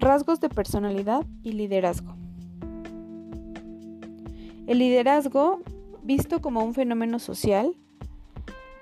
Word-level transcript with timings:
Rasgos 0.00 0.38
de 0.38 0.48
personalidad 0.48 1.26
y 1.42 1.54
liderazgo. 1.54 2.14
El 4.68 4.78
liderazgo, 4.78 5.58
visto 6.04 6.40
como 6.40 6.62
un 6.62 6.72
fenómeno 6.72 7.18
social, 7.18 7.74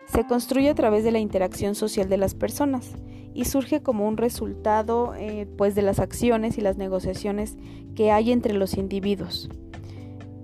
se 0.05 0.27
construye 0.27 0.69
a 0.69 0.75
través 0.75 1.05
de 1.05 1.13
la 1.13 1.19
interacción 1.19 1.75
social 1.75 2.11
de 2.11 2.19
las 2.19 2.35
personas 2.35 2.93
y 3.33 3.47
surge 3.47 3.83
como 3.83 4.07
un 4.07 4.19
resultado 4.19 5.15
eh, 5.15 5.49
pues 5.57 5.75
de 5.75 5.81
las 5.81 6.01
acciones 6.01 6.59
y 6.59 6.61
las 6.61 6.77
negociaciones 6.77 7.57
que 7.95 8.11
hay 8.11 8.31
entre 8.31 8.53
los 8.53 8.75
individuos. 8.75 9.49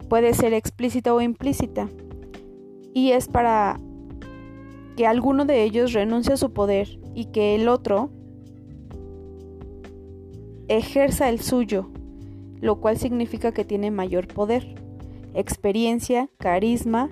Puede 0.09 0.33
ser 0.33 0.55
explícita 0.55 1.13
o 1.13 1.21
implícita 1.21 1.91
y 2.95 3.11
es 3.11 3.29
para 3.29 3.79
que 4.97 5.07
alguno 5.07 5.45
de 5.45 5.65
ellos 5.65 5.93
renuncie 5.93 6.33
a 6.33 6.39
su 6.39 6.55
poder 6.55 6.99
y 7.15 7.27
que 7.27 7.57
el 7.57 7.69
otro 7.69 8.11
ejerza 10.77 11.29
el 11.29 11.41
suyo, 11.41 11.91
lo 12.61 12.81
cual 12.81 12.97
significa 12.97 13.53
que 13.53 13.65
tiene 13.65 13.91
mayor 13.91 14.29
poder, 14.29 14.75
experiencia, 15.35 16.29
carisma 16.39 17.11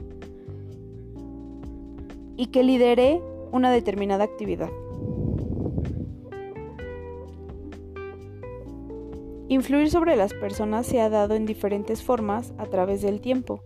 y 2.36 2.46
que 2.46 2.62
lidere 2.62 3.20
una 3.52 3.70
determinada 3.70 4.24
actividad. 4.24 4.70
Influir 9.48 9.90
sobre 9.90 10.14
las 10.14 10.32
personas 10.32 10.86
se 10.86 11.00
ha 11.00 11.10
dado 11.10 11.34
en 11.34 11.44
diferentes 11.44 12.04
formas 12.04 12.54
a 12.56 12.66
través 12.66 13.02
del 13.02 13.20
tiempo. 13.20 13.64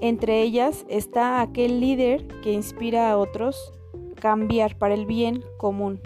Entre 0.00 0.42
ellas 0.42 0.86
está 0.88 1.40
aquel 1.40 1.80
líder 1.80 2.26
que 2.40 2.52
inspira 2.52 3.10
a 3.10 3.18
otros 3.18 3.72
cambiar 4.14 4.78
para 4.78 4.94
el 4.94 5.06
bien 5.06 5.42
común. 5.58 6.00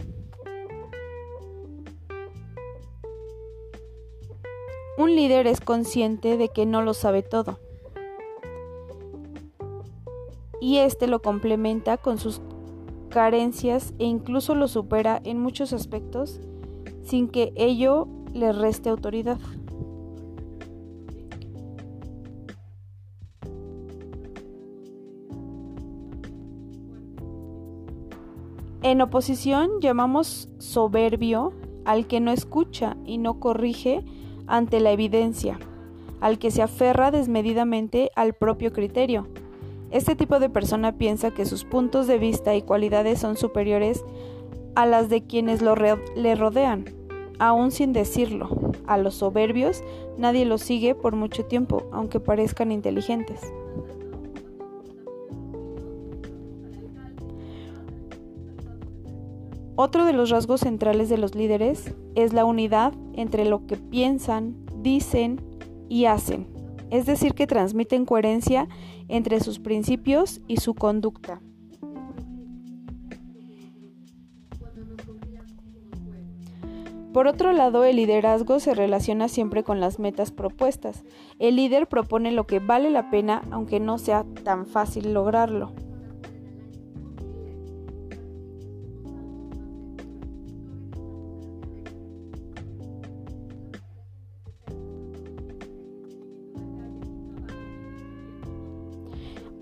Un 4.96 5.16
líder 5.16 5.48
es 5.48 5.60
consciente 5.60 6.36
de 6.36 6.48
que 6.50 6.66
no 6.66 6.80
lo 6.80 6.94
sabe 6.94 7.22
todo. 7.22 7.58
Y 10.60 10.78
este 10.78 11.08
lo 11.08 11.20
complementa 11.20 11.96
con 11.96 12.18
sus 12.18 12.40
carencias 13.08 13.92
e 13.98 14.04
incluso 14.04 14.54
lo 14.54 14.68
supera 14.68 15.20
en 15.24 15.40
muchos 15.40 15.72
aspectos 15.72 16.40
sin 17.02 17.28
que 17.28 17.52
ello 17.56 18.08
le 18.32 18.52
reste 18.52 18.88
autoridad. 18.88 19.38
En 28.82 29.00
oposición 29.00 29.80
llamamos 29.80 30.48
soberbio 30.58 31.52
al 31.84 32.06
que 32.06 32.20
no 32.20 32.30
escucha 32.30 32.96
y 33.04 33.18
no 33.18 33.40
corrige 33.40 34.04
ante 34.46 34.80
la 34.80 34.92
evidencia, 34.92 35.58
al 36.20 36.38
que 36.38 36.50
se 36.50 36.62
aferra 36.62 37.10
desmedidamente 37.10 38.10
al 38.16 38.34
propio 38.34 38.72
criterio. 38.72 39.26
Este 39.90 40.16
tipo 40.16 40.40
de 40.40 40.48
persona 40.48 40.98
piensa 40.98 41.30
que 41.30 41.46
sus 41.46 41.64
puntos 41.64 42.06
de 42.06 42.18
vista 42.18 42.54
y 42.54 42.62
cualidades 42.62 43.20
son 43.20 43.36
superiores 43.36 44.04
a 44.74 44.86
las 44.86 45.08
de 45.08 45.22
quienes 45.22 45.62
lo 45.62 45.74
le 45.76 46.34
rodean, 46.34 46.84
aún 47.38 47.70
sin 47.70 47.92
decirlo. 47.92 48.48
A 48.86 48.98
los 48.98 49.14
soberbios 49.14 49.82
nadie 50.18 50.44
los 50.44 50.62
sigue 50.62 50.94
por 50.94 51.14
mucho 51.14 51.44
tiempo, 51.44 51.84
aunque 51.92 52.20
parezcan 52.20 52.72
inteligentes. 52.72 53.40
Otro 59.76 60.04
de 60.04 60.12
los 60.12 60.30
rasgos 60.30 60.60
centrales 60.60 61.08
de 61.08 61.18
los 61.18 61.34
líderes 61.34 61.94
es 62.14 62.32
la 62.32 62.44
unidad 62.44 62.92
entre 63.14 63.44
lo 63.44 63.66
que 63.66 63.76
piensan, 63.76 64.54
dicen 64.82 65.40
y 65.88 66.04
hacen, 66.04 66.46
es 66.90 67.06
decir, 67.06 67.34
que 67.34 67.48
transmiten 67.48 68.06
coherencia 68.06 68.68
entre 69.08 69.40
sus 69.40 69.58
principios 69.58 70.40
y 70.46 70.58
su 70.58 70.74
conducta. 70.74 71.40
Por 77.12 77.26
otro 77.26 77.52
lado, 77.52 77.84
el 77.84 77.96
liderazgo 77.96 78.60
se 78.60 78.74
relaciona 78.74 79.28
siempre 79.28 79.64
con 79.64 79.80
las 79.80 79.98
metas 79.98 80.30
propuestas. 80.32 81.04
El 81.38 81.56
líder 81.56 81.88
propone 81.88 82.32
lo 82.32 82.46
que 82.46 82.58
vale 82.58 82.90
la 82.90 83.10
pena 83.10 83.42
aunque 83.50 83.78
no 83.78 83.98
sea 83.98 84.24
tan 84.44 84.66
fácil 84.66 85.14
lograrlo. 85.14 85.72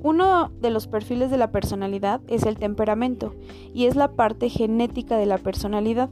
Uno 0.03 0.51
de 0.61 0.71
los 0.71 0.89
perfiles 0.89 1.31
de 1.31 1.37
la 1.37 1.53
personalidad 1.53 2.21
es 2.27 2.45
el 2.45 2.59
temperamento 2.59 3.35
y 3.73 3.87
es 3.87 3.95
la 3.95 4.13
parte 4.13 4.49
genética 4.49 5.17
de 5.17 5.27
la 5.27 5.39
personalidad, 5.39 6.11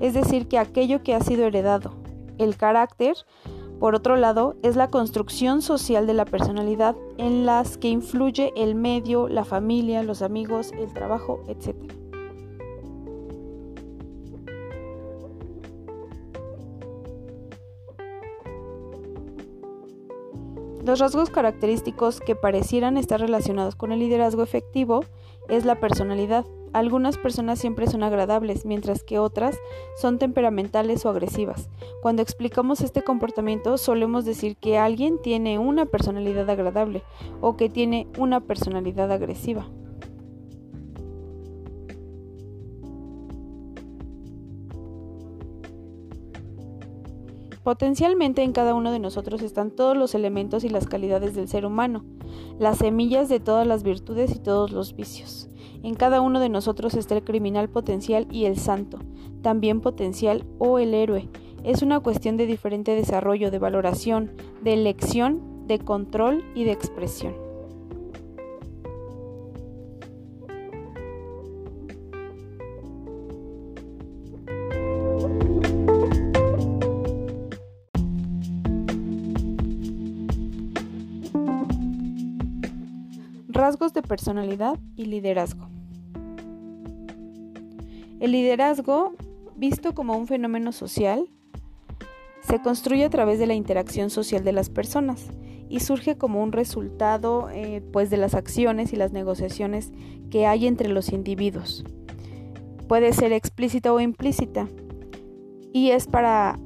es 0.00 0.14
decir, 0.14 0.46
que 0.46 0.58
aquello 0.58 1.02
que 1.02 1.14
ha 1.14 1.20
sido 1.20 1.44
heredado. 1.46 1.92
El 2.38 2.56
carácter, 2.56 3.16
por 3.80 3.96
otro 3.96 4.16
lado, 4.16 4.54
es 4.62 4.76
la 4.76 4.90
construcción 4.90 5.60
social 5.60 6.06
de 6.06 6.14
la 6.14 6.24
personalidad 6.24 6.94
en 7.18 7.44
las 7.44 7.78
que 7.78 7.88
influye 7.88 8.52
el 8.56 8.76
medio, 8.76 9.26
la 9.28 9.44
familia, 9.44 10.04
los 10.04 10.22
amigos, 10.22 10.70
el 10.78 10.92
trabajo, 10.92 11.40
etc. 11.48 12.01
Los 20.84 20.98
rasgos 20.98 21.30
característicos 21.30 22.18
que 22.18 22.34
parecieran 22.34 22.96
estar 22.96 23.20
relacionados 23.20 23.76
con 23.76 23.92
el 23.92 24.00
liderazgo 24.00 24.42
efectivo 24.42 25.04
es 25.48 25.64
la 25.64 25.78
personalidad. 25.78 26.44
Algunas 26.72 27.18
personas 27.18 27.60
siempre 27.60 27.86
son 27.86 28.02
agradables, 28.02 28.66
mientras 28.66 29.04
que 29.04 29.20
otras 29.20 29.56
son 29.96 30.18
temperamentales 30.18 31.06
o 31.06 31.10
agresivas. 31.10 31.68
Cuando 32.00 32.22
explicamos 32.22 32.80
este 32.80 33.02
comportamiento 33.02 33.78
solemos 33.78 34.24
decir 34.24 34.56
que 34.56 34.76
alguien 34.76 35.22
tiene 35.22 35.60
una 35.60 35.86
personalidad 35.86 36.50
agradable 36.50 37.04
o 37.40 37.56
que 37.56 37.68
tiene 37.68 38.08
una 38.18 38.40
personalidad 38.40 39.12
agresiva. 39.12 39.68
Potencialmente 47.62 48.42
en 48.42 48.52
cada 48.52 48.74
uno 48.74 48.90
de 48.90 48.98
nosotros 48.98 49.40
están 49.40 49.70
todos 49.70 49.96
los 49.96 50.16
elementos 50.16 50.64
y 50.64 50.68
las 50.68 50.86
calidades 50.86 51.34
del 51.34 51.46
ser 51.46 51.64
humano, 51.64 52.04
las 52.58 52.78
semillas 52.78 53.28
de 53.28 53.38
todas 53.38 53.66
las 53.66 53.84
virtudes 53.84 54.34
y 54.34 54.40
todos 54.40 54.72
los 54.72 54.96
vicios. 54.96 55.48
En 55.84 55.94
cada 55.94 56.20
uno 56.20 56.40
de 56.40 56.48
nosotros 56.48 56.94
está 56.94 57.16
el 57.16 57.22
criminal 57.22 57.68
potencial 57.68 58.26
y 58.30 58.46
el 58.46 58.56
santo, 58.56 58.98
también 59.42 59.80
potencial 59.80 60.44
o 60.58 60.80
el 60.80 60.92
héroe. 60.92 61.28
Es 61.62 61.82
una 61.82 62.00
cuestión 62.00 62.36
de 62.36 62.46
diferente 62.46 62.96
desarrollo, 62.96 63.52
de 63.52 63.60
valoración, 63.60 64.32
de 64.62 64.74
elección, 64.74 65.66
de 65.68 65.78
control 65.78 66.44
y 66.56 66.64
de 66.64 66.72
expresión. 66.72 67.41
Rasgos 83.62 83.92
de 83.92 84.02
personalidad 84.02 84.76
y 84.96 85.04
liderazgo. 85.04 85.68
El 88.18 88.32
liderazgo, 88.32 89.12
visto 89.54 89.94
como 89.94 90.16
un 90.16 90.26
fenómeno 90.26 90.72
social, 90.72 91.28
se 92.40 92.60
construye 92.60 93.04
a 93.04 93.08
través 93.08 93.38
de 93.38 93.46
la 93.46 93.54
interacción 93.54 94.10
social 94.10 94.42
de 94.42 94.50
las 94.50 94.68
personas 94.68 95.28
y 95.68 95.78
surge 95.78 96.18
como 96.18 96.42
un 96.42 96.50
resultado 96.50 97.50
eh, 97.50 97.84
pues 97.92 98.10
de 98.10 98.16
las 98.16 98.34
acciones 98.34 98.92
y 98.92 98.96
las 98.96 99.12
negociaciones 99.12 99.92
que 100.28 100.44
hay 100.44 100.66
entre 100.66 100.88
los 100.88 101.12
individuos. 101.12 101.84
Puede 102.88 103.12
ser 103.12 103.32
explícita 103.32 103.92
o 103.92 104.00
implícita 104.00 104.66
y 105.72 105.90
es 105.90 106.08
para 106.08 106.58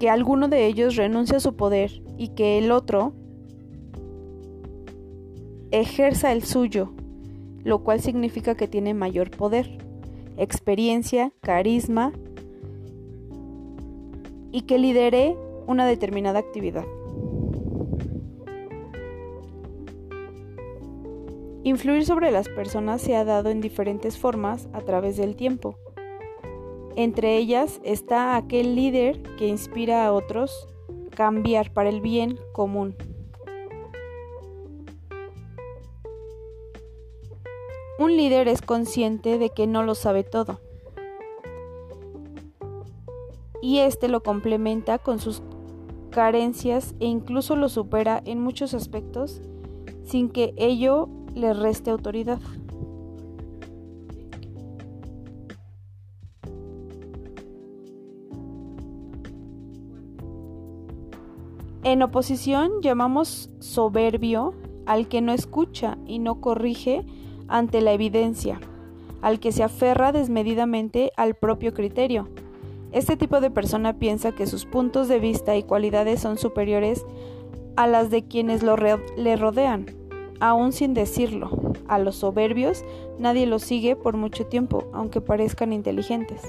que 0.00 0.10
alguno 0.10 0.48
de 0.48 0.66
ellos 0.66 0.96
renuncie 0.96 1.36
a 1.36 1.40
su 1.40 1.54
poder 1.54 2.02
y 2.18 2.30
que 2.30 2.58
el 2.58 2.72
otro 2.72 3.12
ejerza 5.70 6.32
el 6.32 6.42
suyo, 6.42 6.92
lo 7.64 7.82
cual 7.82 8.00
significa 8.00 8.54
que 8.54 8.68
tiene 8.68 8.94
mayor 8.94 9.30
poder, 9.30 9.78
experiencia, 10.36 11.32
carisma 11.40 12.12
y 14.52 14.62
que 14.62 14.78
lidere 14.78 15.36
una 15.66 15.86
determinada 15.86 16.38
actividad. 16.38 16.84
Influir 21.64 22.06
sobre 22.06 22.30
las 22.30 22.48
personas 22.48 23.02
se 23.02 23.16
ha 23.16 23.24
dado 23.24 23.50
en 23.50 23.60
diferentes 23.60 24.16
formas 24.16 24.68
a 24.72 24.82
través 24.82 25.16
del 25.16 25.34
tiempo. 25.34 25.76
Entre 26.94 27.36
ellas 27.36 27.80
está 27.82 28.36
aquel 28.36 28.76
líder 28.76 29.20
que 29.36 29.48
inspira 29.48 30.06
a 30.06 30.12
otros 30.12 30.68
cambiar 31.10 31.72
para 31.72 31.88
el 31.88 32.00
bien 32.00 32.38
común. 32.52 32.94
Un 37.98 38.16
líder 38.16 38.46
es 38.48 38.60
consciente 38.60 39.38
de 39.38 39.50
que 39.50 39.66
no 39.66 39.82
lo 39.82 39.94
sabe 39.94 40.22
todo. 40.22 40.60
Y 43.62 43.78
este 43.78 44.08
lo 44.08 44.22
complementa 44.22 44.98
con 44.98 45.18
sus 45.18 45.42
carencias 46.10 46.94
e 47.00 47.06
incluso 47.06 47.56
lo 47.56 47.68
supera 47.68 48.22
en 48.24 48.40
muchos 48.40 48.74
aspectos 48.74 49.40
sin 50.04 50.28
que 50.28 50.54
ello 50.56 51.08
le 51.34 51.52
reste 51.52 51.90
autoridad. 51.90 52.38
En 61.82 62.02
oposición 62.02 62.82
llamamos 62.82 63.48
soberbio 63.60 64.54
al 64.86 65.08
que 65.08 65.20
no 65.20 65.32
escucha 65.32 65.98
y 66.06 66.18
no 66.18 66.40
corrige 66.40 67.04
ante 67.48 67.80
la 67.80 67.92
evidencia, 67.92 68.60
al 69.22 69.40
que 69.40 69.52
se 69.52 69.62
aferra 69.62 70.12
desmedidamente 70.12 71.12
al 71.16 71.34
propio 71.34 71.74
criterio. 71.74 72.28
Este 72.92 73.16
tipo 73.16 73.40
de 73.40 73.50
persona 73.50 73.98
piensa 73.98 74.32
que 74.32 74.46
sus 74.46 74.64
puntos 74.64 75.08
de 75.08 75.18
vista 75.18 75.56
y 75.56 75.62
cualidades 75.62 76.20
son 76.20 76.38
superiores 76.38 77.04
a 77.76 77.86
las 77.86 78.10
de 78.10 78.24
quienes 78.24 78.62
lo 78.62 78.76
le 78.76 79.36
rodean, 79.36 79.86
aún 80.40 80.72
sin 80.72 80.94
decirlo. 80.94 81.50
A 81.88 81.98
los 81.98 82.16
soberbios 82.16 82.84
nadie 83.18 83.46
los 83.46 83.62
sigue 83.62 83.96
por 83.96 84.16
mucho 84.16 84.46
tiempo, 84.46 84.84
aunque 84.92 85.20
parezcan 85.20 85.72
inteligentes. 85.72 86.42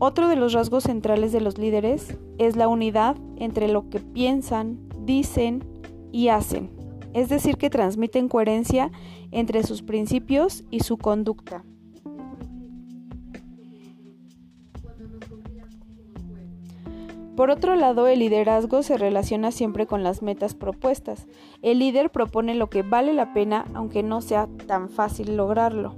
Otro 0.00 0.28
de 0.28 0.36
los 0.36 0.52
rasgos 0.52 0.84
centrales 0.84 1.32
de 1.32 1.40
los 1.40 1.58
líderes 1.58 2.16
es 2.38 2.54
la 2.54 2.68
unidad 2.68 3.16
entre 3.36 3.66
lo 3.66 3.90
que 3.90 3.98
piensan, 3.98 4.78
dicen 5.04 5.64
y 6.12 6.28
hacen, 6.28 6.70
es 7.14 7.28
decir, 7.28 7.56
que 7.56 7.68
transmiten 7.68 8.28
coherencia 8.28 8.92
entre 9.32 9.64
sus 9.64 9.82
principios 9.82 10.62
y 10.70 10.80
su 10.80 10.98
conducta. 10.98 11.64
Por 17.34 17.50
otro 17.50 17.74
lado, 17.74 18.06
el 18.06 18.20
liderazgo 18.20 18.82
se 18.82 18.98
relaciona 18.98 19.50
siempre 19.50 19.86
con 19.86 20.02
las 20.04 20.22
metas 20.22 20.54
propuestas. 20.54 21.26
El 21.62 21.78
líder 21.80 22.10
propone 22.10 22.54
lo 22.54 22.68
que 22.68 22.82
vale 22.82 23.12
la 23.12 23.32
pena 23.32 23.64
aunque 23.74 24.02
no 24.02 24.20
sea 24.20 24.48
tan 24.66 24.88
fácil 24.88 25.36
lograrlo. 25.36 25.94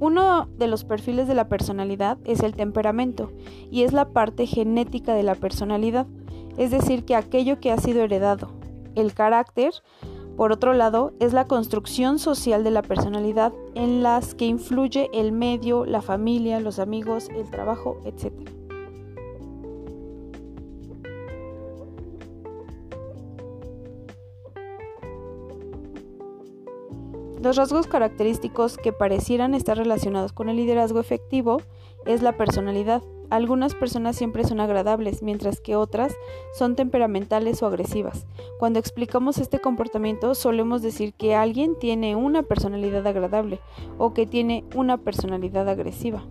Uno 0.00 0.48
de 0.56 0.66
los 0.66 0.84
perfiles 0.84 1.28
de 1.28 1.34
la 1.34 1.48
personalidad 1.48 2.16
es 2.24 2.40
el 2.40 2.56
temperamento 2.56 3.30
y 3.70 3.82
es 3.82 3.92
la 3.92 4.08
parte 4.08 4.46
genética 4.46 5.12
de 5.12 5.22
la 5.22 5.34
personalidad, 5.34 6.06
es 6.56 6.70
decir, 6.70 7.04
que 7.04 7.14
aquello 7.14 7.60
que 7.60 7.70
ha 7.70 7.76
sido 7.76 8.02
heredado. 8.02 8.50
El 8.94 9.12
carácter, 9.12 9.72
por 10.38 10.52
otro 10.52 10.72
lado, 10.72 11.12
es 11.20 11.34
la 11.34 11.46
construcción 11.46 12.18
social 12.18 12.64
de 12.64 12.70
la 12.70 12.80
personalidad 12.80 13.52
en 13.74 14.02
las 14.02 14.34
que 14.34 14.46
influye 14.46 15.10
el 15.12 15.32
medio, 15.32 15.84
la 15.84 16.00
familia, 16.00 16.60
los 16.60 16.78
amigos, 16.78 17.28
el 17.28 17.50
trabajo, 17.50 18.00
etc. 18.06 18.32
Los 27.42 27.56
rasgos 27.56 27.86
característicos 27.86 28.76
que 28.76 28.92
parecieran 28.92 29.54
estar 29.54 29.78
relacionados 29.78 30.34
con 30.34 30.50
el 30.50 30.56
liderazgo 30.56 31.00
efectivo 31.00 31.62
es 32.04 32.20
la 32.20 32.36
personalidad. 32.36 33.02
Algunas 33.30 33.74
personas 33.74 34.16
siempre 34.16 34.44
son 34.44 34.60
agradables, 34.60 35.22
mientras 35.22 35.58
que 35.58 35.74
otras 35.74 36.14
son 36.52 36.76
temperamentales 36.76 37.62
o 37.62 37.66
agresivas. 37.66 38.26
Cuando 38.58 38.78
explicamos 38.78 39.38
este 39.38 39.58
comportamiento 39.58 40.34
solemos 40.34 40.82
decir 40.82 41.14
que 41.14 41.34
alguien 41.34 41.78
tiene 41.78 42.14
una 42.14 42.42
personalidad 42.42 43.06
agradable 43.06 43.58
o 43.96 44.12
que 44.12 44.26
tiene 44.26 44.64
una 44.74 44.98
personalidad 44.98 45.66
agresiva. 45.66 46.24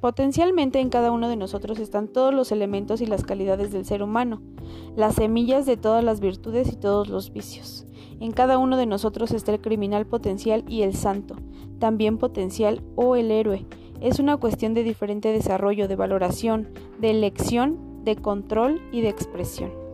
Potencialmente 0.00 0.80
en 0.80 0.88
cada 0.88 1.12
uno 1.12 1.28
de 1.28 1.36
nosotros 1.36 1.78
están 1.78 2.08
todos 2.08 2.32
los 2.32 2.52
elementos 2.52 3.02
y 3.02 3.06
las 3.06 3.22
calidades 3.22 3.70
del 3.70 3.84
ser 3.84 4.02
humano, 4.02 4.40
las 4.96 5.16
semillas 5.16 5.66
de 5.66 5.76
todas 5.76 6.02
las 6.02 6.20
virtudes 6.20 6.72
y 6.72 6.76
todos 6.76 7.08
los 7.08 7.32
vicios. 7.32 7.86
En 8.18 8.32
cada 8.32 8.56
uno 8.56 8.78
de 8.78 8.86
nosotros 8.86 9.30
está 9.32 9.52
el 9.52 9.60
criminal 9.60 10.06
potencial 10.06 10.64
y 10.66 10.82
el 10.82 10.94
santo, 10.94 11.36
también 11.78 12.16
potencial 12.16 12.82
o 12.96 13.14
el 13.14 13.30
héroe. 13.30 13.66
Es 14.00 14.18
una 14.18 14.38
cuestión 14.38 14.72
de 14.72 14.84
diferente 14.84 15.32
desarrollo, 15.32 15.86
de 15.86 15.96
valoración, 15.96 16.68
de 16.98 17.10
elección, 17.10 18.04
de 18.04 18.16
control 18.16 18.80
y 18.92 19.02
de 19.02 19.10
expresión. 19.10 19.89